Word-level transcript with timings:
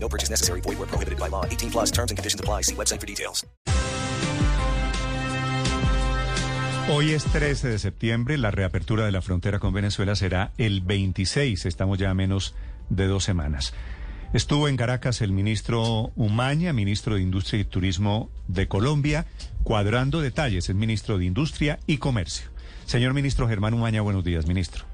No 0.00 0.08
purchase 0.08 0.30
necessary. 0.30 0.60
Void 0.62 0.78
where 0.78 0.88
prohibited 0.88 1.18
by 1.18 1.28
law. 1.28 1.44
18 1.44 1.70
plus 1.70 1.90
terms 1.90 2.10
and 2.10 2.16
conditions 2.16 2.40
apply. 2.40 2.62
See 2.62 2.74
website 2.74 3.00
for 3.00 3.06
details. 3.06 3.46
Hoy 6.90 7.12
es 7.12 7.24
13 7.24 7.68
de 7.68 7.78
septiembre. 7.78 8.38
La 8.38 8.50
reapertura 8.50 9.04
de 9.04 9.12
la 9.12 9.20
frontera 9.20 9.58
con 9.58 9.74
Venezuela 9.74 10.16
será 10.16 10.52
el 10.56 10.80
26. 10.80 11.66
Estamos 11.66 11.98
ya 11.98 12.08
a 12.08 12.14
menos 12.14 12.54
de 12.88 13.06
dos 13.06 13.24
semanas. 13.24 13.74
Estuvo 14.32 14.68
en 14.68 14.76
Caracas 14.76 15.20
el 15.20 15.32
ministro 15.32 16.12
Umaña, 16.16 16.72
ministro 16.72 17.16
de 17.16 17.22
Industria 17.22 17.60
y 17.60 17.64
Turismo 17.64 18.30
de 18.46 18.68
Colombia, 18.68 19.26
cuadrando 19.64 20.20
detalles, 20.20 20.68
el 20.68 20.76
ministro 20.76 21.18
de 21.18 21.26
Industria 21.26 21.78
y 21.86 21.98
Comercio. 21.98 22.48
Señor 22.86 23.12
ministro 23.12 23.48
Germán 23.48 23.74
Umaña, 23.74 24.00
buenos 24.00 24.24
días, 24.24 24.46
ministro. 24.46 24.87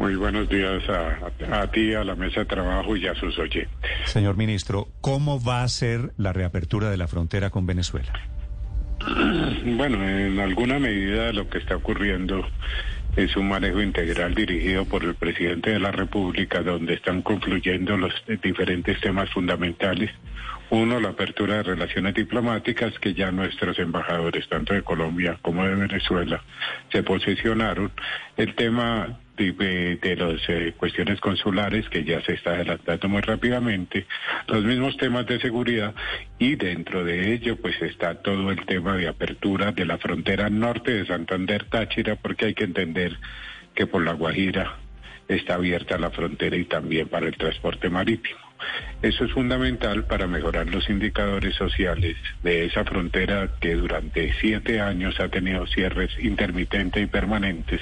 Muy 0.00 0.16
buenos 0.16 0.48
días 0.48 0.82
a, 0.88 1.60
a, 1.60 1.70
ti, 1.70 1.92
a 1.92 2.02
la 2.02 2.14
mesa 2.14 2.40
de 2.40 2.46
trabajo 2.46 2.96
y 2.96 3.06
a 3.06 3.14
sus 3.16 3.38
oyentes. 3.38 3.90
Señor 4.06 4.34
ministro, 4.34 4.88
¿cómo 5.02 5.44
va 5.44 5.62
a 5.62 5.68
ser 5.68 6.12
la 6.16 6.32
reapertura 6.32 6.88
de 6.88 6.96
la 6.96 7.06
frontera 7.06 7.50
con 7.50 7.66
Venezuela? 7.66 8.10
Bueno, 9.62 10.02
en 10.08 10.40
alguna 10.40 10.78
medida 10.78 11.32
lo 11.34 11.48
que 11.50 11.58
está 11.58 11.76
ocurriendo 11.76 12.46
es 13.14 13.36
un 13.36 13.48
manejo 13.48 13.82
integral 13.82 14.34
dirigido 14.34 14.86
por 14.86 15.04
el 15.04 15.14
presidente 15.14 15.70
de 15.70 15.80
la 15.80 15.90
República, 15.90 16.62
donde 16.62 16.94
están 16.94 17.20
confluyendo 17.20 17.98
los 17.98 18.12
diferentes 18.42 18.98
temas 19.00 19.28
fundamentales. 19.30 20.10
Uno, 20.70 20.98
la 20.98 21.10
apertura 21.10 21.56
de 21.56 21.62
relaciones 21.64 22.14
diplomáticas, 22.14 22.98
que 23.00 23.12
ya 23.12 23.30
nuestros 23.32 23.78
embajadores, 23.78 24.48
tanto 24.48 24.72
de 24.72 24.82
Colombia 24.82 25.38
como 25.42 25.64
de 25.64 25.74
Venezuela, 25.74 26.42
se 26.90 27.02
posicionaron. 27.02 27.92
El 28.36 28.54
tema 28.54 29.18
de, 29.40 30.16
las 30.16 30.48
eh, 30.48 30.74
cuestiones 30.76 31.20
consulares, 31.20 31.88
que 31.88 32.04
ya 32.04 32.22
se 32.22 32.34
está 32.34 32.50
adelantando 32.50 33.08
muy 33.08 33.22
rápidamente, 33.22 34.06
los 34.46 34.64
mismos 34.64 34.96
temas 34.96 35.26
de 35.26 35.40
seguridad 35.40 35.94
y 36.38 36.56
dentro 36.56 37.04
de 37.04 37.32
ello 37.32 37.56
pues 37.56 37.80
está 37.82 38.16
todo 38.16 38.50
el 38.50 38.64
tema 38.66 38.96
de 38.96 39.08
apertura 39.08 39.72
de 39.72 39.86
la 39.86 39.98
frontera 39.98 40.50
norte 40.50 40.92
de 40.92 41.06
Santander 41.06 41.64
Táchira, 41.64 42.16
porque 42.16 42.46
hay 42.46 42.54
que 42.54 42.64
entender 42.64 43.18
que 43.74 43.86
por 43.86 44.04
la 44.04 44.12
Guajira 44.12 44.76
está 45.28 45.54
abierta 45.54 45.98
la 45.98 46.10
frontera 46.10 46.56
y 46.56 46.64
también 46.64 47.08
para 47.08 47.26
el 47.26 47.36
transporte 47.36 47.88
marítimo. 47.88 48.50
Eso 49.02 49.24
es 49.24 49.32
fundamental 49.32 50.04
para 50.04 50.26
mejorar 50.26 50.66
los 50.66 50.88
indicadores 50.90 51.54
sociales 51.54 52.16
de 52.42 52.66
esa 52.66 52.84
frontera 52.84 53.48
que 53.60 53.74
durante 53.74 54.34
siete 54.40 54.80
años 54.80 55.18
ha 55.20 55.28
tenido 55.28 55.66
cierres 55.66 56.10
intermitentes 56.18 57.02
y 57.02 57.06
permanentes. 57.06 57.80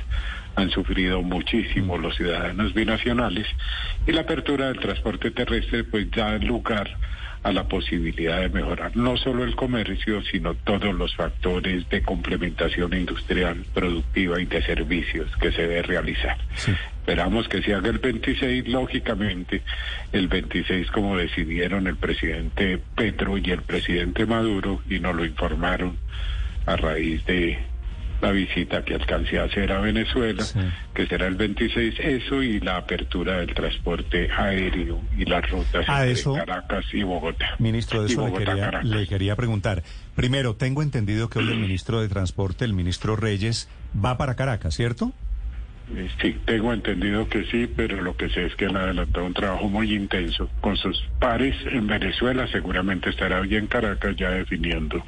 Han 0.58 0.70
sufrido 0.70 1.22
muchísimo 1.22 1.98
los 1.98 2.16
ciudadanos 2.16 2.74
binacionales 2.74 3.46
y 4.08 4.10
la 4.12 4.22
apertura 4.22 4.66
del 4.66 4.80
transporte 4.80 5.30
terrestre 5.30 5.84
pues 5.84 6.10
da 6.10 6.36
lugar 6.38 6.96
a 7.44 7.52
la 7.52 7.68
posibilidad 7.68 8.40
de 8.40 8.48
mejorar 8.48 8.96
no 8.96 9.16
solo 9.16 9.44
el 9.44 9.54
comercio, 9.54 10.20
sino 10.22 10.54
todos 10.54 10.92
los 10.92 11.14
factores 11.14 11.88
de 11.90 12.02
complementación 12.02 12.92
industrial, 12.92 13.64
productiva 13.72 14.40
y 14.40 14.46
de 14.46 14.60
servicios 14.62 15.30
que 15.36 15.52
se 15.52 15.62
debe 15.62 15.82
realizar. 15.82 16.36
Sí. 16.56 16.72
Esperamos 16.98 17.46
que 17.46 17.62
se 17.62 17.74
haga 17.74 17.90
el 17.90 18.00
26, 18.00 18.66
lógicamente, 18.66 19.62
el 20.10 20.26
26 20.26 20.90
como 20.90 21.16
decidieron 21.16 21.86
el 21.86 21.96
presidente 21.96 22.80
Petro 22.96 23.38
y 23.38 23.48
el 23.52 23.62
presidente 23.62 24.26
Maduro 24.26 24.82
y 24.90 24.98
nos 24.98 25.14
lo 25.14 25.24
informaron 25.24 25.96
a 26.66 26.74
raíz 26.74 27.24
de 27.26 27.58
la 28.20 28.32
visita 28.32 28.84
que 28.84 28.94
alcancé 28.94 29.38
a 29.38 29.44
hacer 29.44 29.70
a 29.72 29.80
Venezuela, 29.80 30.42
sí. 30.42 30.58
que 30.94 31.06
será 31.06 31.26
el 31.26 31.36
26, 31.36 31.94
eso 32.00 32.42
y 32.42 32.60
la 32.60 32.76
apertura 32.78 33.38
del 33.38 33.54
transporte 33.54 34.28
aéreo 34.36 35.00
y 35.16 35.24
las 35.24 35.48
rutas 35.50 35.88
a 35.88 36.00
entre 36.00 36.12
eso, 36.12 36.34
Caracas 36.34 36.84
y 36.92 37.02
Bogotá. 37.02 37.54
Ministro, 37.58 38.02
de 38.02 38.08
eso 38.08 38.22
le 38.22 38.26
Bogotá, 38.30 38.44
quería, 38.52 38.64
Caracas. 38.64 38.88
le 38.88 39.06
quería 39.06 39.36
preguntar. 39.36 39.82
Primero, 40.14 40.56
tengo 40.56 40.82
entendido 40.82 41.28
que 41.30 41.38
hoy 41.38 41.48
el 41.48 41.58
ministro 41.58 42.00
de 42.00 42.08
Transporte, 42.08 42.64
el 42.64 42.72
ministro 42.72 43.16
Reyes, 43.16 43.68
va 43.94 44.18
para 44.18 44.34
Caracas, 44.34 44.74
¿cierto? 44.74 45.12
Eh, 45.94 46.08
Sí, 46.20 46.36
tengo 46.44 46.72
entendido 46.74 47.28
que 47.28 47.44
sí, 47.46 47.66
pero 47.74 48.02
lo 48.02 48.16
que 48.16 48.28
sé 48.28 48.44
es 48.46 48.54
que 48.56 48.66
han 48.66 48.76
adelantado 48.76 49.24
un 49.24 49.32
trabajo 49.32 49.68
muy 49.68 49.94
intenso 49.94 50.50
con 50.60 50.76
sus 50.76 51.02
pares 51.18 51.54
en 51.70 51.86
Venezuela. 51.86 52.46
Seguramente 52.48 53.08
estará 53.10 53.40
hoy 53.40 53.56
en 53.56 53.66
Caracas 53.68 54.14
ya 54.16 54.30
definiendo 54.30 55.02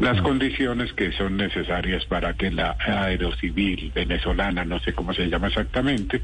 las 0.00 0.20
condiciones 0.20 0.92
que 0.92 1.10
son 1.12 1.36
necesarias 1.36 2.04
para 2.04 2.34
que 2.34 2.50
la 2.50 2.76
aerocivil 2.78 3.90
venezolana, 3.94 4.64
no 4.64 4.78
sé 4.80 4.92
cómo 4.92 5.14
se 5.14 5.26
llama 5.28 5.48
exactamente, 5.48 6.20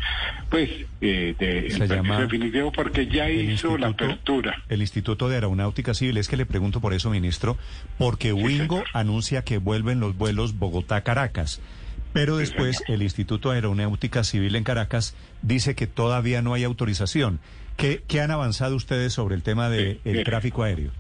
pues 0.51 0.69
eh, 1.01 1.35
de, 1.39 1.71
Se 1.71 1.85
el 1.85 1.89
llama 1.89 2.21
definitivo 2.21 2.71
porque 2.71 3.07
ya 3.07 3.31
hizo 3.31 3.79
la 3.79 3.89
apertura. 3.89 4.63
El 4.69 4.83
Instituto 4.83 5.29
de 5.29 5.37
Aeronáutica 5.37 5.95
Civil, 5.95 6.19
es 6.19 6.29
que 6.29 6.37
le 6.37 6.45
pregunto 6.47 6.81
por 6.81 6.93
eso, 6.93 7.11
ministro, 7.11 7.57
porque 7.99 8.33
Wingo 8.33 8.77
señor. 8.77 8.89
anuncia 8.93 9.43
que 9.43 9.59
vuelven 9.59 10.01
los 10.01 10.17
vuelos 10.17 10.59
Bogotá-Caracas, 10.59 11.61
pero 12.13 12.37
después 12.37 12.83
el 12.89 13.03
Instituto 13.03 13.51
de 13.51 13.57
Aeronáutica 13.57 14.23
Civil 14.23 14.55
en 14.57 14.65
Caracas 14.65 15.17
dice 15.41 15.75
que 15.75 15.87
todavía 15.87 16.43
no 16.43 16.53
hay 16.53 16.65
autorización. 16.65 17.41
¿Qué, 17.79 18.03
qué 18.07 18.21
han 18.21 18.31
avanzado 18.31 18.77
ustedes 18.77 19.15
sobre 19.15 19.35
el 19.35 19.43
tema 19.43 19.71
del 19.71 19.95
Sí, 19.95 20.01
mire. 20.05 20.25
tráfico 20.25 20.63
aéreo? 20.63 20.91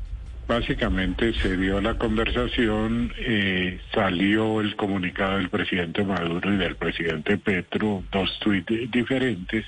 Básicamente 0.46 1.32
se 1.34 1.56
dio 1.56 1.80
la 1.80 1.94
conversación, 1.94 3.12
eh, 3.16 3.80
salió 3.94 4.60
el 4.60 4.76
comunicado 4.76 5.38
del 5.38 5.48
presidente 5.48 6.04
Maduro 6.04 6.52
y 6.52 6.56
del 6.56 6.76
presidente 6.76 7.38
Petro, 7.38 8.02
dos 8.10 8.38
tuits 8.40 8.90
diferentes. 8.90 9.64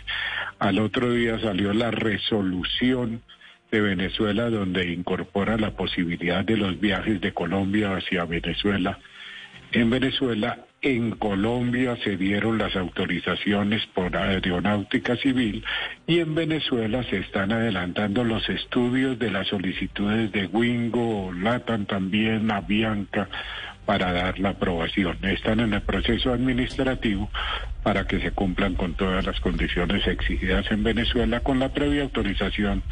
Al 0.58 0.78
otro 0.80 1.12
día 1.12 1.38
salió 1.38 1.72
la 1.72 1.90
resolución 1.90 3.22
de 3.70 3.80
Venezuela 3.80 4.50
donde 4.50 4.92
incorpora 4.92 5.56
la 5.56 5.70
posibilidad 5.70 6.44
de 6.44 6.56
los 6.56 6.78
viajes 6.78 7.20
de 7.20 7.32
Colombia 7.32 7.96
hacia 7.96 8.24
Venezuela. 8.24 8.98
En 9.72 9.90
Venezuela, 9.90 10.66
en 10.84 11.12
Colombia 11.12 11.96
se 12.04 12.18
dieron 12.18 12.58
las 12.58 12.76
autorizaciones 12.76 13.86
por 13.94 14.14
aeronáutica 14.16 15.16
civil 15.16 15.64
y 16.06 16.18
en 16.18 16.34
Venezuela 16.34 17.02
se 17.04 17.18
están 17.18 17.52
adelantando 17.52 18.22
los 18.22 18.46
estudios 18.50 19.18
de 19.18 19.30
las 19.30 19.48
solicitudes 19.48 20.30
de 20.30 20.46
Wingo, 20.46 21.32
Latam 21.32 21.86
también, 21.86 22.50
Avianca, 22.50 23.28
para 23.86 24.12
dar 24.12 24.38
la 24.38 24.50
aprobación. 24.50 25.18
Están 25.22 25.60
en 25.60 25.74
el 25.74 25.82
proceso 25.82 26.32
administrativo 26.32 27.30
para 27.82 28.06
que 28.06 28.18
se 28.20 28.30
cumplan 28.30 28.74
con 28.76 28.94
todas 28.94 29.26
las 29.26 29.38
condiciones 29.40 30.06
exigidas 30.06 30.64
en 30.70 30.82
Venezuela 30.82 31.40
con 31.40 31.58
la 31.58 31.68
previa 31.68 32.02
autorización 32.04 32.82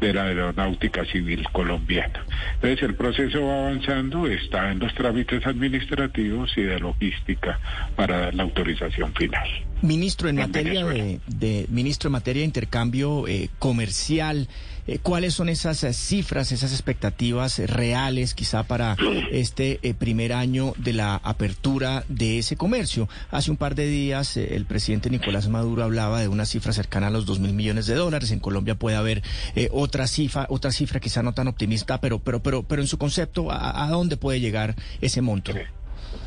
de 0.00 0.14
la 0.14 0.24
aeronáutica 0.24 1.04
civil 1.04 1.46
colombiana. 1.52 2.24
Entonces 2.54 2.82
el 2.82 2.94
proceso 2.94 3.44
va 3.44 3.58
avanzando, 3.68 4.26
está 4.26 4.72
en 4.72 4.78
los 4.78 4.94
trámites 4.94 5.46
administrativos 5.46 6.50
y 6.56 6.62
de 6.62 6.78
logística 6.80 7.58
para 7.94 8.18
dar 8.20 8.34
la 8.34 8.44
autorización 8.44 9.12
final. 9.14 9.46
Ministro, 9.82 10.28
en 10.30 10.38
En 10.38 10.46
materia 10.50 10.84
de- 10.86 11.66
ministro, 11.68 12.08
en 12.08 12.12
materia 12.12 12.40
de 12.40 12.46
intercambio 12.46 13.28
eh, 13.28 13.50
comercial, 13.58 14.48
eh, 14.88 14.98
¿cuáles 15.02 15.34
son 15.34 15.48
esas 15.48 15.84
eh, 15.84 15.92
cifras, 15.92 16.50
esas 16.50 16.72
expectativas 16.72 17.58
eh, 17.58 17.66
reales, 17.66 18.34
quizá 18.34 18.64
para 18.64 18.96
este 19.30 19.78
primer 19.98 20.32
año 20.32 20.72
de 20.78 20.94
la 20.94 21.16
apertura 21.16 22.04
de 22.08 22.38
ese 22.38 22.56
comercio? 22.56 23.08
Hace 23.30 23.50
un 23.50 23.56
par 23.56 23.74
de 23.74 23.86
días 23.86 24.36
el 24.36 24.64
presidente 24.64 25.10
Nicolás 25.10 25.48
Maduro 25.48 25.84
hablaba 25.84 26.20
de 26.20 26.28
una 26.28 26.46
cifra 26.46 26.72
cercana 26.72 27.06
a 27.06 27.10
los 27.10 27.26
dos 27.26 27.38
mil 27.38 27.52
millones 27.52 27.86
de 27.86 27.94
dólares. 27.94 28.30
En 28.30 28.40
Colombia 28.40 28.74
puede 28.74 28.96
haber 28.96 29.22
otra 29.70 30.06
cifra, 30.06 30.46
otra 30.48 30.72
cifra 30.72 30.98
quizá 31.00 31.22
no 31.22 31.34
tan 31.34 31.48
optimista, 31.48 32.00
pero, 32.00 32.18
pero, 32.18 32.42
pero, 32.42 32.62
pero 32.62 32.82
en 32.82 32.88
su 32.88 32.98
concepto, 32.98 33.50
¿a, 33.50 33.84
a 33.84 33.88
dónde 33.90 34.16
puede 34.16 34.40
llegar 34.40 34.74
ese 35.00 35.20
monto? 35.20 35.52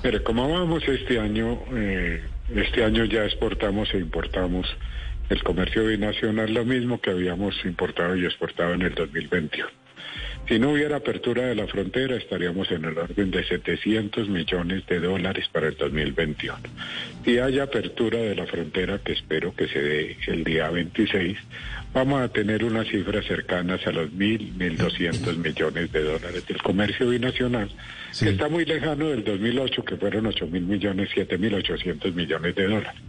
Pero 0.01 0.23
como 0.23 0.49
vamos 0.49 0.83
este 0.87 1.19
año, 1.19 1.59
eh, 1.73 2.21
este 2.55 2.83
año 2.83 3.05
ya 3.05 3.23
exportamos 3.23 3.93
e 3.93 3.99
importamos 3.99 4.67
el 5.31 5.43
comercio 5.43 5.87
binacional 5.87 6.53
lo 6.53 6.65
mismo 6.65 6.99
que 6.99 7.09
habíamos 7.09 7.55
importado 7.63 8.15
y 8.17 8.25
exportado 8.25 8.73
en 8.73 8.81
el 8.81 8.93
2021. 8.93 9.67
Si 10.49 10.59
no 10.59 10.71
hubiera 10.71 10.97
apertura 10.97 11.43
de 11.43 11.55
la 11.55 11.67
frontera, 11.67 12.17
estaríamos 12.17 12.69
en 12.71 12.83
el 12.83 12.97
orden 12.97 13.31
de 13.31 13.43
700 13.45 14.27
millones 14.27 14.85
de 14.87 14.99
dólares 14.99 15.45
para 15.49 15.67
el 15.67 15.77
2021. 15.77 16.57
Si 17.23 17.37
hay 17.37 17.59
apertura 17.59 18.17
de 18.17 18.35
la 18.35 18.45
frontera, 18.45 18.99
que 18.99 19.13
espero 19.13 19.55
que 19.55 19.67
se 19.69 19.81
dé 19.81 20.17
el 20.27 20.43
día 20.43 20.69
26, 20.69 21.37
vamos 21.93 22.21
a 22.21 22.27
tener 22.27 22.65
unas 22.65 22.87
cifras 22.87 23.25
cercanas 23.25 23.85
a 23.87 23.91
los 23.91 24.09
1.000, 24.11 24.57
1.200 24.57 25.37
millones 25.37 25.91
de 25.93 26.03
dólares 26.03 26.45
del 26.45 26.61
comercio 26.61 27.09
binacional, 27.09 27.69
que 28.19 28.29
está 28.29 28.49
muy 28.49 28.65
lejano 28.65 29.07
del 29.07 29.23
2008, 29.23 29.85
que 29.85 29.95
fueron 29.95 30.25
8.000 30.25 30.49
millones, 30.59 31.09
7.800 31.15 32.13
millones 32.13 32.55
de 32.55 32.63
dólares. 32.67 33.01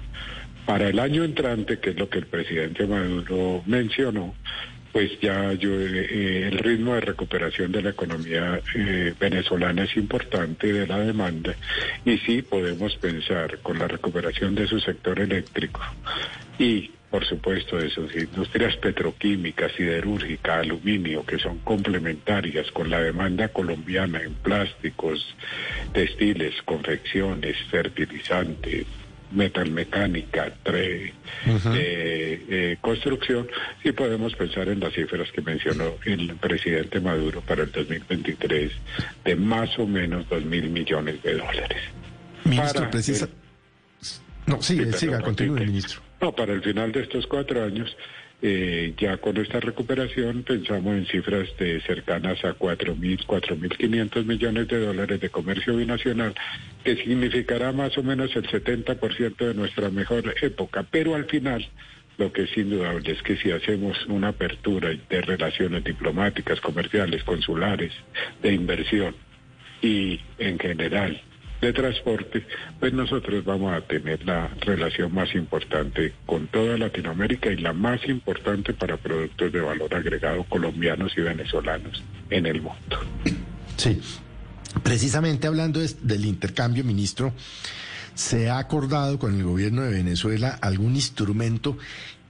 Para 0.67 0.89
el 0.89 0.99
año 0.99 1.25
entrante, 1.25 1.79
que 1.79 1.91
es 1.91 1.97
lo 1.97 2.09
que 2.09 2.19
el 2.19 2.27
presidente 2.27 2.87
Maduro 2.87 3.63
mencionó, 3.67 4.35
pues 4.93 5.19
ya 5.21 5.53
eh, 5.53 6.49
el 6.53 6.59
ritmo 6.59 6.95
de 6.95 7.01
recuperación 7.01 7.73
de 7.73 7.83
la 7.83 7.91
economía 7.91 8.61
eh, 8.75 9.15
venezolana 9.19 9.85
es 9.85 9.97
importante 9.97 10.73
de 10.73 10.87
la 10.87 10.99
demanda 10.99 11.55
y 12.05 12.19
sí 12.19 12.43
podemos 12.43 12.95
pensar 12.97 13.59
con 13.61 13.79
la 13.79 13.89
recuperación 13.89 14.55
de 14.55 14.67
su 14.67 14.79
sector 14.81 15.19
eléctrico 15.19 15.81
y 16.59 16.91
por 17.11 17.27
supuesto 17.27 17.77
de 17.77 17.91
sus 17.91 18.15
industrias 18.17 18.75
petroquímicas, 18.77 19.73
siderúrgica, 19.73 20.61
aluminio, 20.61 21.27
que 21.27 21.39
son 21.39 21.59
complementarias 21.59 22.71
con 22.73 22.89
la 22.89 23.01
demanda 23.01 23.49
colombiana 23.49 24.23
en 24.23 24.33
plásticos, 24.33 25.37
textiles, 25.93 26.55
confecciones, 26.65 27.59
fertilizantes, 27.71 28.87
metalmecánica, 29.35 30.53
tre, 30.63 31.07
eh, 31.07 31.13
eh, 31.75 32.77
construcción, 32.81 33.49
sí 33.83 33.93
podemos 33.93 34.35
pensar 34.35 34.69
en 34.69 34.81
las 34.81 34.93
cifras 34.93 35.31
que 35.33 35.41
mencionó 35.41 35.95
el 36.05 36.35
presidente 36.37 37.01
Maduro 37.01 37.41
para 37.41 37.63
el 37.63 37.73
2023 37.73 38.73
de 39.25 39.37
más 39.37 39.79
o 39.79 39.87
menos 39.87 40.29
dos 40.29 40.45
mil 40.45 40.71
millones 40.71 41.23
de 41.23 41.35
dólares. 41.35 41.83
Ministro, 42.45 42.91
precisa... 42.91 43.29
No, 44.47 44.61
sigue, 44.61 44.93
siga, 44.93 45.21
continúe, 45.21 45.61
ministro. 45.61 46.01
No, 46.21 46.33
para 46.33 46.53
el 46.53 46.63
final 46.63 46.93
de 46.93 47.03
estos 47.03 47.27
cuatro 47.27 47.65
años 47.65 47.97
eh, 48.45 48.95
ya 48.99 49.19
con 49.19 49.37
esta 49.37 49.61
recuperación 49.61 50.43
pensamos 50.43 50.97
en 50.97 51.07
cifras 51.07 51.49
de 51.59 51.81
cercanas 51.83 52.45
a 52.45 52.57
4.000, 52.59 53.25
4.500 53.25 54.25
millones 54.25 54.67
de 54.67 54.85
dólares 54.85 55.21
de 55.21 55.31
comercio 55.31 55.77
binacional, 55.77 56.35
que 56.83 56.97
significará 56.97 57.71
más 57.71 57.97
o 57.97 58.03
menos 58.03 58.35
el 58.35 58.49
70% 58.49 59.37
de 59.37 59.55
nuestra 59.55 59.91
mejor 59.91 60.35
época. 60.43 60.85
Pero 60.91 61.15
al 61.15 61.27
final, 61.27 61.69
lo 62.19 62.33
que 62.33 62.43
es 62.43 62.57
indudable 62.57 63.13
es 63.13 63.23
que 63.23 63.37
si 63.37 63.53
hacemos 63.53 64.05
una 64.07 64.29
apertura 64.29 64.91
de 65.09 65.21
relaciones 65.21 65.85
diplomáticas, 65.85 66.61
comerciales, 66.61 67.23
consulares, 67.23 67.93
de 68.43 68.53
inversión 68.53 69.15
y 69.81 70.21
en 70.39 70.59
general 70.59 71.23
de 71.63 71.73
transporte, 71.73 72.45
pues 72.81 72.93
nosotros 72.93 73.45
vamos 73.45 73.73
a 73.73 73.81
tener 73.83 74.25
la 74.27 74.49
relación 74.61 75.15
más 75.15 75.33
importante 75.35 76.13
con 76.27 76.49
toda 76.49 76.77
Latinoamérica 76.77 77.53
y 77.53 77.57
la 77.57 77.73
más 77.73 78.01
importante 78.09 78.75
para 78.75 78.97
productos 78.97 79.53
de 79.53 79.61
valor 79.61 79.95
agregado 79.95 80.43
colombianos 80.49 81.13
y 81.17 81.21
venezolanos 81.21 82.03
en 82.31 82.47
el 82.47 82.63
mundo. 82.63 82.99
Sí, 83.77 84.01
precisamente 84.83 85.47
hablando 85.47 85.81
del 85.81 86.25
intercambio, 86.25 86.83
ministro, 86.83 87.33
¿se 88.15 88.51
ha 88.51 88.59
acordado 88.59 89.21
con 89.21 89.37
el 89.37 89.45
gobierno 89.45 89.83
de 89.83 89.93
Venezuela 89.93 90.59
algún 90.61 90.97
instrumento 90.97 91.79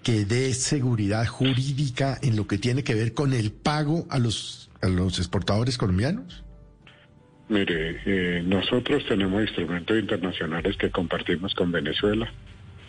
que 0.03 0.27
dé 0.27 0.53
seguridad 0.53 1.27
jurídica 1.27 2.19
en 2.21 2.37
lo 2.37 2.47
que 2.47 2.59
tiene 2.59 2.85
que 2.85 2.95
ver 2.95 3.15
con 3.15 3.33
el 3.33 3.51
pago 3.51 4.07
a 4.11 4.19
los, 4.19 4.69
a 4.83 4.89
los 4.89 5.19
exportadores 5.19 5.79
colombianos? 5.79 6.45
Mire, 7.53 8.01
eh, 8.07 8.43
nosotros 8.43 9.05
tenemos 9.05 9.43
instrumentos 9.43 9.99
internacionales 9.99 10.75
que 10.79 10.91
compartimos 10.91 11.55
con 11.55 11.71
Venezuela. 11.71 12.33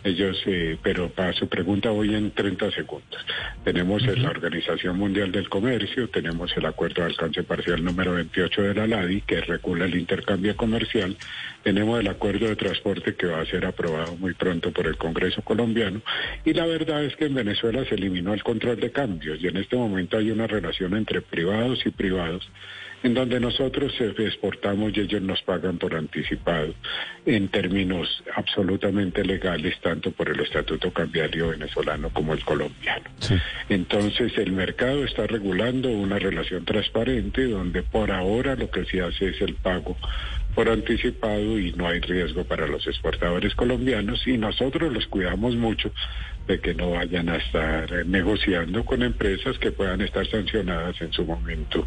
Ellos, 0.02 0.42
eh, 0.46 0.78
pero 0.82 1.10
para 1.10 1.34
su 1.34 1.48
pregunta 1.48 1.90
voy 1.90 2.14
en 2.14 2.30
30 2.30 2.70
segundos. 2.70 3.26
Tenemos 3.62 4.02
la 4.06 4.30
Organización 4.30 4.96
Mundial 4.96 5.32
del 5.32 5.50
Comercio, 5.50 6.08
tenemos 6.08 6.56
el 6.56 6.64
Acuerdo 6.64 7.02
de 7.02 7.08
Alcance 7.08 7.42
Parcial 7.42 7.84
número 7.84 8.14
28 8.14 8.62
de 8.62 8.74
la 8.74 8.86
LADI, 8.86 9.20
que 9.20 9.42
regula 9.42 9.84
el 9.84 9.96
intercambio 9.96 10.56
comercial, 10.56 11.14
tenemos 11.62 12.00
el 12.00 12.08
Acuerdo 12.08 12.46
de 12.48 12.56
Transporte 12.56 13.16
que 13.16 13.26
va 13.26 13.40
a 13.40 13.46
ser 13.46 13.66
aprobado 13.66 14.16
muy 14.16 14.32
pronto 14.32 14.72
por 14.72 14.86
el 14.86 14.96
Congreso 14.96 15.42
colombiano, 15.42 16.00
y 16.46 16.54
la 16.54 16.64
verdad 16.64 17.04
es 17.04 17.16
que 17.16 17.26
en 17.26 17.34
Venezuela 17.34 17.84
se 17.84 17.96
eliminó 17.96 18.32
el 18.32 18.42
control 18.42 18.80
de 18.80 18.92
cambios, 18.92 19.42
y 19.42 19.46
en 19.46 19.58
este 19.58 19.76
momento 19.76 20.16
hay 20.16 20.30
una 20.30 20.46
relación 20.46 20.96
entre 20.96 21.20
privados 21.20 21.84
y 21.84 21.90
privados 21.90 22.48
en 23.04 23.12
donde 23.12 23.38
nosotros 23.38 23.92
exportamos 24.00 24.96
y 24.96 25.00
ellos 25.00 25.20
nos 25.20 25.42
pagan 25.42 25.76
por 25.76 25.94
anticipado 25.94 26.74
en 27.26 27.48
términos 27.48 28.24
absolutamente 28.34 29.22
legales, 29.22 29.78
tanto 29.82 30.10
por 30.10 30.30
el 30.30 30.40
Estatuto 30.40 30.90
Cambiario 30.90 31.50
venezolano 31.50 32.08
como 32.08 32.32
el 32.32 32.42
colombiano. 32.42 33.04
Entonces 33.68 34.32
el 34.38 34.52
mercado 34.52 35.04
está 35.04 35.26
regulando 35.26 35.90
una 35.90 36.18
relación 36.18 36.64
transparente 36.64 37.44
donde 37.44 37.82
por 37.82 38.10
ahora 38.10 38.56
lo 38.56 38.70
que 38.70 38.86
se 38.86 39.02
hace 39.02 39.28
es 39.28 39.40
el 39.42 39.54
pago 39.54 39.98
por 40.54 40.70
anticipado 40.70 41.58
y 41.58 41.72
no 41.72 41.88
hay 41.88 42.00
riesgo 42.00 42.44
para 42.44 42.66
los 42.66 42.86
exportadores 42.86 43.54
colombianos 43.54 44.26
y 44.26 44.38
nosotros 44.38 44.90
los 44.92 45.06
cuidamos 45.08 45.56
mucho 45.56 45.92
de 46.46 46.60
que 46.60 46.74
no 46.74 46.92
vayan 46.92 47.28
a 47.28 47.36
estar 47.36 48.06
negociando 48.06 48.84
con 48.84 49.02
empresas 49.02 49.58
que 49.58 49.72
puedan 49.72 50.00
estar 50.02 50.26
sancionadas 50.26 51.00
en 51.00 51.12
su 51.12 51.24
momento. 51.24 51.86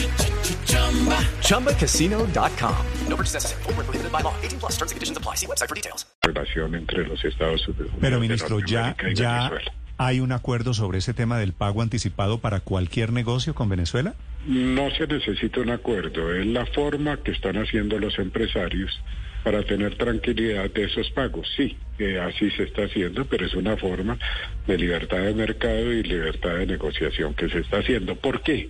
ChumbaCasino.com. 1.41 2.85
No 3.07 3.15
purchase 3.15 3.35
necessary. 3.35 3.63
Full 3.63 3.73
prohibited 3.73 4.11
by 4.11 4.21
law. 4.21 4.33
18 4.41 4.59
plus 4.59 4.71
terms 4.77 4.91
and 4.91 4.97
conditions 4.97 5.17
apply. 5.17 5.35
See 5.35 5.45
website 5.45 5.69
for 5.69 5.75
details. 5.75 6.05
Relación 6.23 6.75
entre 6.75 7.07
los 7.07 7.23
Estados 7.23 7.67
Unidos. 7.67 7.91
Pero, 8.01 8.19
ministro, 8.19 8.59
ya, 8.59 8.95
ya 9.13 9.51
hay 9.97 10.19
un 10.19 10.31
acuerdo 10.31 10.73
sobre 10.73 10.97
ese 10.97 11.13
tema 11.13 11.37
del 11.37 11.53
pago 11.53 11.83
anticipado 11.83 12.39
para 12.39 12.59
cualquier 12.59 13.13
negocio 13.13 13.53
con 13.53 13.69
Venezuela. 13.69 14.15
No 14.47 14.89
se 14.91 15.05
necesita 15.05 15.61
un 15.61 15.69
acuerdo. 15.69 16.33
Es 16.33 16.45
la 16.47 16.65
forma 16.65 17.17
que 17.17 17.31
están 17.31 17.57
haciendo 17.57 17.99
los 17.99 18.17
empresarios 18.17 18.99
para 19.43 19.63
tener 19.63 19.97
tranquilidad 19.97 20.71
de 20.71 20.85
esos 20.85 21.09
pagos. 21.11 21.47
Sí, 21.55 21.77
eh, 21.99 22.19
así 22.19 22.49
se 22.51 22.63
está 22.63 22.83
haciendo, 22.85 23.25
pero 23.25 23.45
es 23.45 23.53
una 23.53 23.77
forma 23.77 24.17
de 24.65 24.77
libertad 24.77 25.19
de 25.19 25.33
mercado 25.35 25.93
y 25.93 26.01
libertad 26.01 26.55
de 26.55 26.65
negociación 26.65 27.35
que 27.35 27.49
se 27.49 27.59
está 27.59 27.77
haciendo. 27.77 28.15
¿Por 28.15 28.41
qué? 28.41 28.69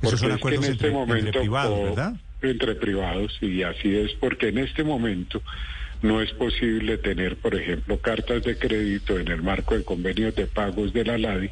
Porque 0.00 0.16
son 0.16 0.32
es 0.32 0.40
que 0.40 0.54
en 0.54 0.64
este 0.64 0.90
momento 0.90 1.26
entre 1.26 1.40
privados, 1.40 1.82
¿verdad? 1.82 2.14
Entre 2.42 2.74
privados, 2.74 3.38
y 3.42 3.62
así 3.62 3.96
es, 3.96 4.12
porque 4.14 4.48
en 4.48 4.58
este 4.58 4.82
momento 4.82 5.42
no 6.02 6.22
es 6.22 6.32
posible 6.32 6.96
tener, 6.98 7.36
por 7.36 7.54
ejemplo, 7.54 7.98
cartas 7.98 8.42
de 8.42 8.56
crédito 8.56 9.18
en 9.18 9.28
el 9.28 9.42
marco 9.42 9.76
de 9.76 9.84
convenios 9.84 10.34
de 10.34 10.46
pagos 10.46 10.92
de 10.92 11.04
la 11.04 11.18
LADI, 11.18 11.50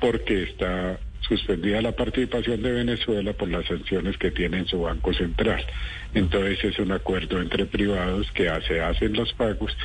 porque 0.00 0.42
está 0.42 0.98
suspendida 1.20 1.80
la 1.80 1.92
participación 1.92 2.62
de 2.62 2.72
Venezuela 2.72 3.32
por 3.32 3.48
las 3.48 3.66
sanciones 3.66 4.18
que 4.18 4.30
tiene 4.30 4.58
en 4.58 4.66
su 4.66 4.80
Banco 4.80 5.12
Central. 5.14 5.64
Entonces 6.12 6.62
es 6.64 6.78
un 6.78 6.92
acuerdo 6.92 7.40
entre 7.40 7.66
privados 7.66 8.30
que 8.32 8.48
hace, 8.48 8.80
hacen 8.80 9.14
los 9.14 9.32
pagos 9.32 9.76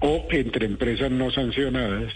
o 0.00 0.26
entre 0.30 0.66
empresas 0.66 1.10
no 1.10 1.30
sancionadas 1.30 2.12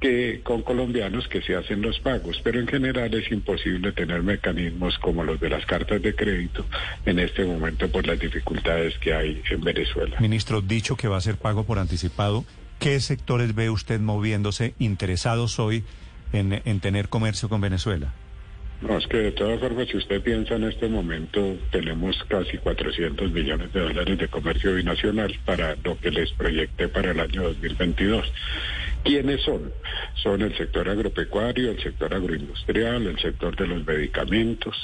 que 0.00 0.40
con 0.42 0.62
colombianos 0.62 1.26
que 1.28 1.42
se 1.42 1.56
hacen 1.56 1.82
los 1.82 1.98
pagos, 1.98 2.40
pero 2.44 2.60
en 2.60 2.68
general 2.68 3.12
es 3.14 3.30
imposible 3.32 3.92
tener 3.92 4.22
mecanismos 4.22 4.98
como 4.98 5.24
los 5.24 5.40
de 5.40 5.50
las 5.50 5.66
cartas 5.66 6.00
de 6.00 6.14
crédito 6.14 6.64
en 7.04 7.18
este 7.18 7.44
momento 7.44 7.90
por 7.90 8.06
las 8.06 8.18
dificultades 8.18 8.96
que 8.98 9.12
hay 9.14 9.42
en 9.50 9.60
Venezuela. 9.60 10.16
Ministro, 10.20 10.60
dicho 10.60 10.96
que 10.96 11.08
va 11.08 11.16
a 11.16 11.20
ser 11.20 11.36
pago 11.36 11.64
por 11.64 11.78
anticipado, 11.78 12.44
¿qué 12.78 13.00
sectores 13.00 13.54
ve 13.54 13.70
usted 13.70 14.00
moviéndose 14.00 14.74
interesados 14.78 15.58
hoy 15.58 15.82
en, 16.32 16.62
en 16.64 16.80
tener 16.80 17.08
comercio 17.08 17.48
con 17.48 17.60
Venezuela? 17.60 18.14
No, 18.80 18.96
es 18.96 19.08
que 19.08 19.16
de 19.16 19.32
todas 19.32 19.58
formas, 19.58 19.88
si 19.88 19.96
usted 19.96 20.22
piensa 20.22 20.54
en 20.54 20.62
este 20.62 20.88
momento, 20.88 21.56
tenemos 21.72 22.16
casi 22.28 22.58
400 22.58 23.32
millones 23.32 23.72
de 23.72 23.80
dólares 23.80 24.18
de 24.18 24.28
comercio 24.28 24.76
binacional 24.76 25.36
para 25.44 25.74
lo 25.82 25.98
que 25.98 26.12
les 26.12 26.30
proyecté 26.32 26.86
para 26.86 27.10
el 27.10 27.18
año 27.18 27.42
2022. 27.42 28.32
¿Quiénes 29.04 29.42
son? 29.42 29.72
Son 30.22 30.42
el 30.42 30.56
sector 30.56 30.88
agropecuario, 30.88 31.70
el 31.70 31.82
sector 31.82 32.12
agroindustrial, 32.14 33.06
el 33.06 33.18
sector 33.18 33.56
de 33.56 33.66
los 33.66 33.86
medicamentos, 33.86 34.76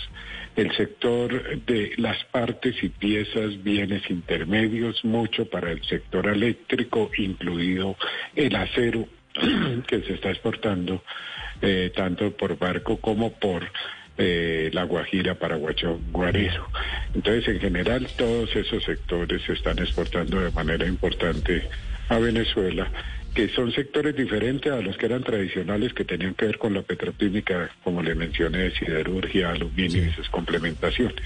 el 0.56 0.74
sector 0.76 1.64
de 1.64 1.92
las 1.96 2.24
partes 2.26 2.82
y 2.82 2.88
piezas, 2.88 3.62
bienes 3.62 4.08
intermedios, 4.08 5.04
mucho 5.04 5.46
para 5.46 5.72
el 5.72 5.82
sector 5.84 6.26
eléctrico, 6.28 7.10
incluido 7.18 7.96
el 8.34 8.54
acero 8.56 9.06
que 9.86 10.02
se 10.02 10.14
está 10.14 10.30
exportando 10.30 11.02
eh, 11.60 11.92
tanto 11.94 12.30
por 12.32 12.58
barco 12.58 12.98
como 12.98 13.32
por 13.32 13.64
eh, 14.16 14.70
la 14.72 14.84
Guajira, 14.84 15.34
Paraguacho, 15.34 16.00
Guarero. 16.12 16.68
Entonces, 17.14 17.48
en 17.48 17.60
general, 17.60 18.06
todos 18.16 18.54
esos 18.54 18.84
sectores 18.84 19.42
se 19.42 19.54
están 19.54 19.78
exportando 19.80 20.40
de 20.40 20.52
manera 20.52 20.86
importante 20.86 21.68
a 22.08 22.18
Venezuela 22.18 22.90
que 23.34 23.48
son 23.48 23.72
sectores 23.72 24.14
diferentes 24.16 24.72
a 24.72 24.80
los 24.80 24.96
que 24.96 25.06
eran 25.06 25.24
tradicionales 25.24 25.92
que 25.92 26.04
tenían 26.04 26.34
que 26.34 26.46
ver 26.46 26.58
con 26.58 26.72
la 26.72 26.82
petroquímica, 26.82 27.70
como 27.82 28.00
le 28.00 28.14
mencioné, 28.14 28.70
siderurgia, 28.78 29.50
aluminio 29.50 30.04
y 30.04 30.12
sus 30.12 30.28
complementaciones. 30.28 31.24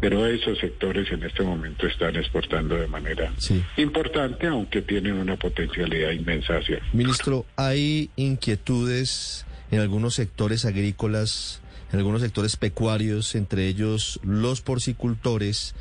Pero 0.00 0.24
esos 0.26 0.58
sectores 0.58 1.10
en 1.10 1.24
este 1.24 1.42
momento 1.42 1.86
están 1.86 2.14
exportando 2.16 2.76
de 2.76 2.86
manera 2.86 3.32
importante, 3.76 4.46
aunque 4.46 4.82
tienen 4.82 5.14
una 5.14 5.36
potencialidad 5.36 6.12
inmensa 6.12 6.58
hacia. 6.58 6.80
Ministro, 6.92 7.44
hay 7.56 8.10
inquietudes 8.14 9.44
en 9.72 9.80
algunos 9.80 10.14
sectores 10.14 10.64
agrícolas, 10.64 11.60
en 11.92 11.98
algunos 11.98 12.22
sectores 12.22 12.56
pecuarios, 12.56 13.34
entre 13.34 13.66
ellos 13.66 14.20
los 14.22 14.60
porcicultores 14.60 15.74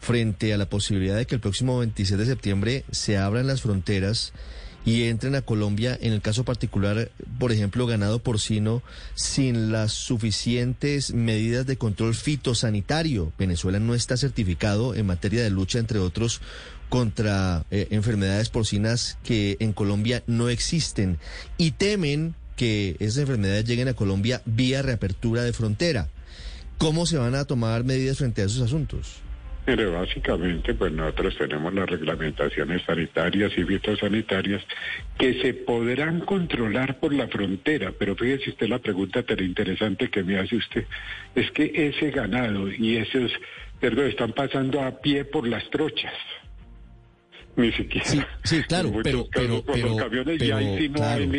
frente 0.00 0.52
a 0.52 0.58
la 0.58 0.66
posibilidad 0.66 1.16
de 1.16 1.26
que 1.26 1.34
el 1.34 1.40
próximo 1.40 1.78
26 1.78 2.18
de 2.18 2.26
septiembre 2.26 2.84
se 2.90 3.16
abran 3.16 3.46
las 3.46 3.62
fronteras 3.62 4.32
y 4.84 5.04
entren 5.04 5.34
a 5.34 5.42
Colombia, 5.42 5.98
en 6.00 6.12
el 6.12 6.20
caso 6.20 6.44
particular, 6.44 7.10
por 7.38 7.52
ejemplo, 7.52 7.86
ganado 7.86 8.18
porcino, 8.18 8.82
sin 9.14 9.72
las 9.72 9.92
suficientes 9.92 11.14
medidas 11.14 11.66
de 11.66 11.78
control 11.78 12.14
fitosanitario. 12.14 13.32
Venezuela 13.38 13.80
no 13.80 13.94
está 13.94 14.16
certificado 14.16 14.94
en 14.94 15.06
materia 15.06 15.42
de 15.42 15.50
lucha, 15.50 15.78
entre 15.78 15.98
otros, 15.98 16.40
contra 16.90 17.64
eh, 17.70 17.88
enfermedades 17.90 18.50
porcinas 18.50 19.18
que 19.24 19.56
en 19.60 19.72
Colombia 19.72 20.22
no 20.26 20.48
existen 20.48 21.18
y 21.56 21.72
temen 21.72 22.34
que 22.56 22.96
esas 23.00 23.18
enfermedades 23.18 23.64
lleguen 23.64 23.88
a 23.88 23.94
Colombia 23.94 24.42
vía 24.44 24.82
reapertura 24.82 25.42
de 25.42 25.52
frontera. 25.52 26.08
¿Cómo 26.78 27.06
se 27.06 27.16
van 27.16 27.34
a 27.34 27.46
tomar 27.46 27.84
medidas 27.84 28.18
frente 28.18 28.42
a 28.42 28.44
esos 28.44 28.60
asuntos? 28.60 29.23
Pero 29.64 29.92
básicamente, 29.92 30.74
pues 30.74 30.92
nosotros 30.92 31.36
tenemos 31.38 31.72
las 31.72 31.88
reglamentaciones 31.88 32.82
sanitarias 32.82 33.52
y 33.56 33.64
fitosanitarias 33.64 34.62
que 35.18 35.40
se 35.40 35.54
podrán 35.54 36.20
controlar 36.20 36.98
por 37.00 37.14
la 37.14 37.28
frontera, 37.28 37.92
pero 37.98 38.14
fíjese 38.14 38.50
usted 38.50 38.68
la 38.68 38.78
pregunta 38.78 39.22
tan 39.22 39.40
interesante 39.40 40.10
que 40.10 40.22
me 40.22 40.38
hace 40.38 40.56
usted, 40.56 40.86
es 41.34 41.50
que 41.52 41.72
ese 41.74 42.10
ganado 42.10 42.70
y 42.70 42.96
esos 42.96 43.32
cerdos 43.80 44.06
están 44.06 44.32
pasando 44.32 44.82
a 44.82 45.00
pie 45.00 45.24
por 45.24 45.48
las 45.48 45.68
trochas 45.70 46.12
ni 47.56 47.72
siquiera. 47.72 48.06
Sí, 48.06 48.20
sí 48.42 48.62
claro, 48.62 48.92
pero, 49.02 49.26
pero, 49.32 49.64
pero, 49.64 49.96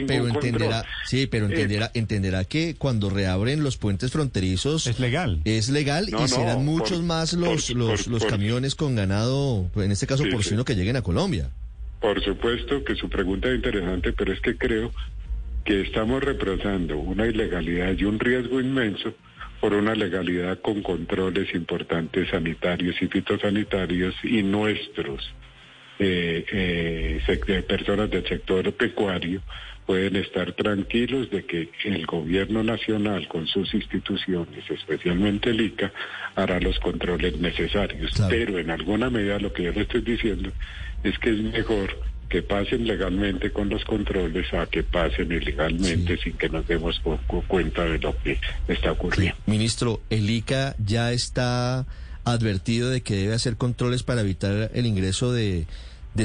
pero, 0.08 0.28
entenderá, 0.28 0.86
sí, 1.06 1.28
pero 1.28 1.46
entenderá, 1.46 1.92
entenderá 1.94 2.46
que 2.46 2.76
cuando 2.76 3.10
reabren 3.10 3.64
los 3.64 3.78
puentes 3.78 4.12
fronterizos 4.12 4.88
es 4.88 5.00
legal, 5.00 5.42
es 5.46 5.70
legal 5.70 6.08
y 6.10 6.28
serán 6.28 6.66
muchos 6.66 7.02
más 7.02 7.34
los 7.34 7.70
los, 7.72 8.08
los 8.08 8.26
camiones 8.26 8.76
con 8.76 8.96
ganado, 8.96 9.70
en 9.76 9.92
este 9.92 10.08
caso 10.08 10.24
porcino, 10.32 10.66
que 10.66 10.76
lleguen 10.76 10.96
a 10.96 11.02
Colombia. 11.02 11.50
Por 12.00 12.24
supuesto 12.24 12.84
que 12.84 12.96
su 12.96 13.10
pregunta 13.10 13.50
es 13.50 13.56
interesante, 13.56 14.14
pero 14.14 14.32
es 14.32 14.40
que 14.40 14.58
creo 14.58 14.92
que 15.64 15.82
estamos 15.82 16.24
represando 16.24 16.98
una 16.98 17.26
ilegalidad 17.26 17.96
y 17.98 18.04
un 18.04 18.20
riesgo 18.20 18.62
inmenso 18.62 19.14
por 19.60 19.74
una 19.74 19.96
legalidad 19.96 20.60
con 20.62 20.84
controles 20.84 21.54
importantes 21.56 22.30
sanitarios 22.30 22.96
y 23.02 23.08
fitosanitarios 23.08 24.14
y 24.24 24.44
nuestros 24.44 25.34
eh, 26.00 26.46
eh, 26.52 27.64
personas 27.68 28.10
del 28.10 28.28
sector 28.28 28.72
pecuario 28.74 29.42
pueden 29.86 30.16
estar 30.16 30.52
tranquilos 30.54 31.30
de 31.30 31.46
que 31.46 31.70
el 31.84 32.06
gobierno 32.06 32.64
nacional 32.64 33.28
con 33.28 33.46
sus 33.48 33.74
instituciones, 33.74 34.70
especialmente 34.70 35.52
el 35.52 35.62
ICA, 35.62 35.92
hará 36.36 36.60
los 36.60 36.80
controles 36.80 37.38
necesarios. 37.40 38.12
Pero 38.28 38.58
en 38.58 38.72
alguna 38.72 39.10
medida 39.10 39.40
lo 39.40 39.54
que 39.54 39.64
yo 39.64 39.72
le 39.72 39.82
estoy 39.82 40.02
diciendo 40.02 40.52
es 41.04 41.18
que 41.20 41.30
es 41.30 41.38
mejor 41.38 42.00
que 42.30 42.42
pasen 42.42 42.88
legalmente 42.88 43.52
con 43.52 43.70
los 43.70 43.86
controles 43.86 44.52
a 44.54 44.66
que 44.66 44.82
pasen 44.82 45.32
ilegalmente 45.32 46.18
sin 46.18 46.34
que 46.34 46.50
nos 46.50 46.68
demos 46.68 47.00
poco 47.00 47.44
cuenta 47.48 47.86
de 47.86 48.00
lo 48.00 48.16
que 48.24 48.40
está 48.68 48.92
ocurriendo. 48.92 49.38
Ministro, 49.46 50.02
el 50.10 50.30
ICA 50.30 50.76
ya 50.80 51.12
está 51.12 51.86
advertido 52.26 52.90
de 52.90 53.02
que 53.02 53.16
debe 53.16 53.34
hacer 53.34 53.56
controles 53.56 54.04
para 54.04 54.22
evitar 54.22 54.72
el 54.74 54.86
ingreso 54.86 55.32
de, 55.32 55.66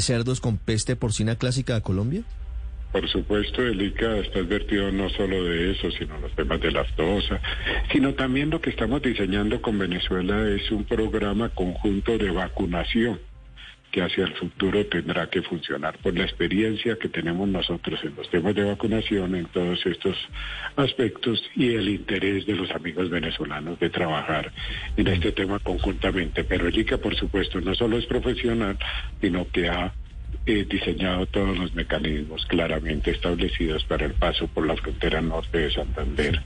cerdos 0.01 0.41
con 0.41 0.57
peste 0.59 0.97
porcina 0.97 1.37
clásica 1.37 1.77
a 1.77 1.81
Colombia? 1.81 2.23
Por 2.93 3.09
supuesto, 3.09 3.63
el 3.63 3.81
ICA 3.81 4.17
está 4.19 4.41
advertido 4.41 4.91
no 4.91 5.09
solo 5.11 5.45
de 5.45 5.71
eso, 5.71 5.93
sino 5.93 6.19
los 6.19 6.35
temas 6.35 6.61
de 6.61 6.73
la 6.73 6.81
aftosa, 6.81 7.41
sino 7.93 8.15
también 8.15 8.51
lo 8.51 8.61
que 8.61 8.71
estamos 8.71 9.01
diseñando 9.01 9.63
con 9.63 9.79
Venezuela 9.79 10.49
es 10.49 10.71
un 10.73 10.85
programa 10.85 11.51
conjunto 11.51 12.19
de 12.19 12.33
vacunación 12.33 13.21
que 13.91 14.03
hacia 14.03 14.25
el 14.25 14.35
futuro 14.35 14.85
tendrá 14.87 15.29
que 15.29 15.43
funcionar 15.43 15.99
por 15.99 16.17
la 16.17 16.25
experiencia 16.25 16.97
que 16.97 17.09
tenemos 17.09 17.49
nosotros 17.49 17.99
en 18.05 18.15
los 18.17 18.31
temas 18.31 18.55
de 18.55 18.65
vacunación, 18.65 19.35
en 19.35 19.47
todos 19.47 19.85
estos 19.85 20.17
aspectos 20.77 21.43
y 21.57 21.75
el 21.75 21.89
interés 21.89 22.47
de 22.47 22.55
los 22.55 22.71
amigos 22.71 23.11
venezolanos 23.11 23.79
de 23.81 23.91
trabajar 23.91 24.53
en 24.97 25.07
este 25.09 25.33
tema 25.33 25.59
conjuntamente. 25.59 26.45
Pero 26.45 26.69
el 26.69 26.79
ICA, 26.79 26.99
por 26.99 27.17
supuesto, 27.17 27.61
no 27.61 27.75
solo 27.75 27.99
es 27.99 28.07
profesional, 28.07 28.79
sino 29.21 29.47
que 29.51 29.69
ha 29.69 29.93
eh, 30.47 30.65
diseñado 30.69 31.27
todos 31.27 31.59
los 31.59 31.75
mecanismos 31.75 32.47
claramente 32.47 33.11
establecidos 33.11 33.85
para 33.85 34.07
el 34.07 34.15
paso 34.15 34.47
por 34.49 34.67
la 34.67 34.77
frontera 34.77 35.21
norte 35.21 35.59
de 35.59 35.71
Santander, 35.73 36.41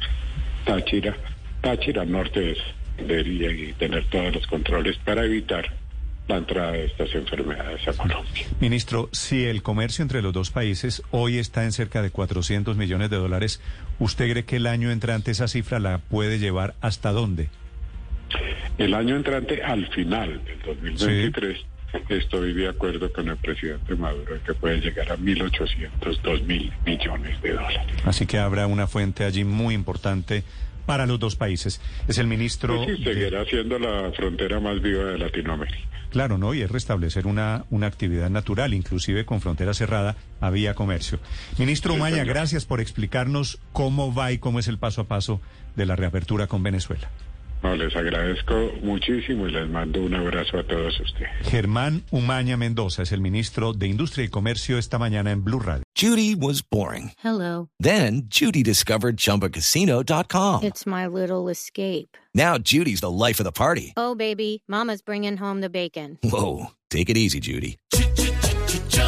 Táchira, 0.64 1.14
Táchira 1.60 2.04
norte 2.04 2.40
de 2.40 2.56
Santander 2.56 3.26
y 3.26 3.72
tener 3.74 4.04
todos 4.06 4.34
los 4.34 4.46
controles 4.46 4.96
para 5.04 5.24
evitar 5.24 5.83
la 6.28 6.38
entrada 6.38 6.72
de 6.72 6.86
estas 6.86 7.14
enfermedades 7.14 7.86
a 7.86 7.92
Colombia. 7.92 8.46
Ministro, 8.60 9.08
si 9.12 9.44
el 9.44 9.62
comercio 9.62 10.02
entre 10.02 10.22
los 10.22 10.32
dos 10.32 10.50
países 10.50 11.02
hoy 11.10 11.38
está 11.38 11.64
en 11.64 11.72
cerca 11.72 12.02
de 12.02 12.10
400 12.10 12.76
millones 12.76 13.10
de 13.10 13.16
dólares, 13.16 13.60
¿usted 13.98 14.30
cree 14.30 14.44
que 14.44 14.56
el 14.56 14.66
año 14.66 14.90
entrante 14.90 15.30
esa 15.30 15.48
cifra 15.48 15.78
la 15.78 15.98
puede 15.98 16.38
llevar 16.38 16.74
hasta 16.80 17.12
dónde? 17.12 17.48
El 18.78 18.94
año 18.94 19.16
entrante, 19.16 19.62
al 19.62 19.86
final 19.88 20.42
del 20.44 20.58
2023, 20.62 21.58
estoy 22.08 22.54
de 22.54 22.68
acuerdo 22.68 23.12
con 23.12 23.28
el 23.28 23.36
presidente 23.36 23.94
Maduro 23.94 24.36
que 24.44 24.54
puede 24.54 24.80
llegar 24.80 25.12
a 25.12 25.16
1.800, 25.16 25.90
2.000 26.00 26.72
millones 26.84 27.42
de 27.42 27.52
dólares. 27.52 27.80
Así 28.04 28.26
que 28.26 28.38
habrá 28.38 28.66
una 28.66 28.86
fuente 28.86 29.24
allí 29.24 29.44
muy 29.44 29.74
importante 29.74 30.42
para 30.86 31.06
los 31.06 31.18
dos 31.20 31.36
países. 31.36 31.80
Es 32.08 32.18
el 32.18 32.26
ministro... 32.26 32.84
sí, 32.84 33.02
seguirá 33.02 33.44
siendo 33.44 33.78
la 33.78 34.10
frontera 34.12 34.58
más 34.60 34.80
viva 34.82 35.04
de 35.04 35.18
Latinoamérica. 35.18 35.93
Claro, 36.14 36.38
¿no? 36.38 36.54
Y 36.54 36.62
es 36.62 36.70
restablecer 36.70 37.26
una, 37.26 37.64
una 37.70 37.88
actividad 37.88 38.30
natural, 38.30 38.72
inclusive 38.72 39.24
con 39.24 39.40
frontera 39.40 39.74
cerrada, 39.74 40.14
había 40.40 40.76
comercio. 40.76 41.18
Ministro 41.58 41.92
Umaña, 41.92 42.22
gracias 42.22 42.66
por 42.66 42.80
explicarnos 42.80 43.58
cómo 43.72 44.14
va 44.14 44.30
y 44.30 44.38
cómo 44.38 44.60
es 44.60 44.68
el 44.68 44.78
paso 44.78 45.00
a 45.00 45.08
paso 45.08 45.40
de 45.74 45.86
la 45.86 45.96
reapertura 45.96 46.46
con 46.46 46.62
Venezuela. 46.62 47.10
No, 47.64 47.74
les 47.74 47.96
agradezco 47.96 48.72
muchísimo 48.82 49.48
y 49.48 49.52
les 49.52 49.66
mando 49.70 50.02
un 50.02 50.14
abrazo 50.14 50.58
a 50.58 50.64
todos 50.64 51.00
ustedes. 51.00 51.30
Germán 51.48 52.04
Umaña 52.10 52.58
Mendoza 52.58 53.02
es 53.04 53.10
el 53.12 53.22
ministro 53.22 53.72
de 53.72 53.86
Industria 53.88 54.26
y 54.26 54.28
Comercio 54.28 54.76
esta 54.76 54.98
mañana 54.98 55.30
en 55.30 55.42
Blue 55.42 55.60
Radio. 55.60 55.82
Judy 55.98 56.34
was 56.34 56.62
boring. 56.62 57.12
Hello. 57.24 57.70
Then 57.80 58.28
Judy 58.28 58.62
discovered 58.62 59.16
chumbacasino.com. 59.16 60.62
It's 60.62 60.84
my 60.84 61.06
little 61.06 61.48
escape. 61.48 62.18
Now 62.34 62.58
Judy's 62.58 63.00
the 63.00 63.10
life 63.10 63.40
of 63.40 63.44
the 63.46 63.52
party. 63.52 63.94
Oh, 63.96 64.14
baby, 64.14 64.62
mama's 64.68 65.00
bringing 65.00 65.38
home 65.38 65.62
the 65.62 65.70
bacon. 65.70 66.18
Whoa, 66.22 66.66
take 66.90 67.08
it 67.08 67.16
easy, 67.16 67.40
Judy. 67.40 67.78